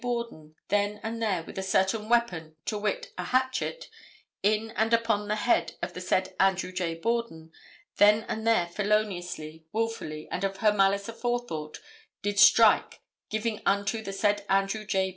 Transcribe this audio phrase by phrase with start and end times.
[0.01, 3.87] Borden, then and there with a certain weapon, to wit, a hatchet,
[4.41, 6.95] in and upon the head of the said Andrew J.
[6.95, 7.51] Borden,
[7.97, 11.77] then and there feloniously, willfully and of her malice aforethought,
[12.23, 15.09] did strike, giving unto the said Andrew J.